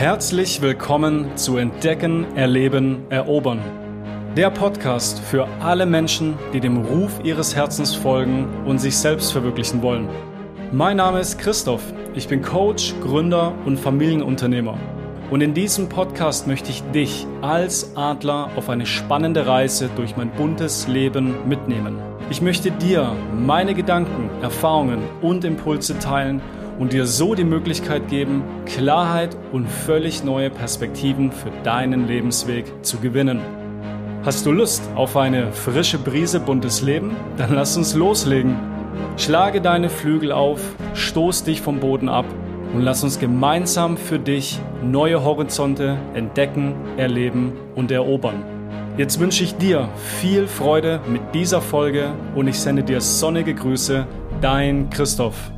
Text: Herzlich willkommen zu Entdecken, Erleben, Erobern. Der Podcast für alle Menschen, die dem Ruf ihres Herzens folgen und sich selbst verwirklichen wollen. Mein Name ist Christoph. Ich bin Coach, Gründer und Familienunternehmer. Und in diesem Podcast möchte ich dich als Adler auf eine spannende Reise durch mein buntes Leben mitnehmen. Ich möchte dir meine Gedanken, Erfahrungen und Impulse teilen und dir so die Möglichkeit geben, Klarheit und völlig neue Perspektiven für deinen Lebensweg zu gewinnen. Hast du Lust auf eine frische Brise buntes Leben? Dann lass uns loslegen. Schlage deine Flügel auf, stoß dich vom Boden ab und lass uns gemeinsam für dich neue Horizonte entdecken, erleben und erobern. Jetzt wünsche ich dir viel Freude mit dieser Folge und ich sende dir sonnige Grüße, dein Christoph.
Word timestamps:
Herzlich 0.00 0.62
willkommen 0.62 1.36
zu 1.36 1.58
Entdecken, 1.58 2.34
Erleben, 2.34 3.02
Erobern. 3.10 3.60
Der 4.34 4.48
Podcast 4.48 5.18
für 5.18 5.46
alle 5.60 5.84
Menschen, 5.84 6.38
die 6.54 6.60
dem 6.60 6.78
Ruf 6.78 7.20
ihres 7.22 7.54
Herzens 7.54 7.94
folgen 7.94 8.48
und 8.64 8.78
sich 8.78 8.96
selbst 8.96 9.30
verwirklichen 9.30 9.82
wollen. 9.82 10.08
Mein 10.72 10.96
Name 10.96 11.20
ist 11.20 11.38
Christoph. 11.38 11.82
Ich 12.14 12.28
bin 12.28 12.40
Coach, 12.40 12.94
Gründer 13.02 13.52
und 13.66 13.78
Familienunternehmer. 13.78 14.78
Und 15.28 15.42
in 15.42 15.52
diesem 15.52 15.90
Podcast 15.90 16.46
möchte 16.46 16.70
ich 16.70 16.82
dich 16.94 17.26
als 17.42 17.94
Adler 17.94 18.48
auf 18.56 18.70
eine 18.70 18.86
spannende 18.86 19.46
Reise 19.46 19.90
durch 19.96 20.16
mein 20.16 20.30
buntes 20.30 20.88
Leben 20.88 21.46
mitnehmen. 21.46 21.98
Ich 22.30 22.40
möchte 22.40 22.70
dir 22.70 23.14
meine 23.36 23.74
Gedanken, 23.74 24.30
Erfahrungen 24.40 25.00
und 25.20 25.44
Impulse 25.44 25.98
teilen 25.98 26.40
und 26.80 26.94
dir 26.94 27.04
so 27.06 27.34
die 27.34 27.44
Möglichkeit 27.44 28.08
geben, 28.08 28.42
Klarheit 28.64 29.36
und 29.52 29.68
völlig 29.68 30.24
neue 30.24 30.48
Perspektiven 30.48 31.30
für 31.30 31.50
deinen 31.62 32.08
Lebensweg 32.08 32.64
zu 32.82 32.96
gewinnen. 32.98 33.40
Hast 34.24 34.46
du 34.46 34.50
Lust 34.50 34.82
auf 34.96 35.16
eine 35.16 35.52
frische 35.52 35.98
Brise 35.98 36.40
buntes 36.40 36.80
Leben? 36.80 37.14
Dann 37.36 37.54
lass 37.54 37.76
uns 37.76 37.94
loslegen. 37.94 38.56
Schlage 39.18 39.60
deine 39.60 39.90
Flügel 39.90 40.32
auf, 40.32 40.60
stoß 40.94 41.44
dich 41.44 41.60
vom 41.60 41.80
Boden 41.80 42.08
ab 42.08 42.24
und 42.72 42.80
lass 42.80 43.04
uns 43.04 43.18
gemeinsam 43.18 43.98
für 43.98 44.18
dich 44.18 44.58
neue 44.82 45.22
Horizonte 45.22 45.98
entdecken, 46.14 46.74
erleben 46.96 47.52
und 47.74 47.90
erobern. 47.90 48.42
Jetzt 48.96 49.20
wünsche 49.20 49.44
ich 49.44 49.54
dir 49.54 49.90
viel 50.18 50.46
Freude 50.46 51.00
mit 51.06 51.34
dieser 51.34 51.60
Folge 51.60 52.12
und 52.34 52.48
ich 52.48 52.58
sende 52.58 52.82
dir 52.82 53.02
sonnige 53.02 53.54
Grüße, 53.54 54.06
dein 54.40 54.88
Christoph. 54.88 55.50